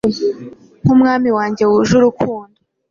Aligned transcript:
nkumwami 0.83 1.29
wanjye 1.37 1.63
wuje 1.69 1.93
urukundo 1.99 2.57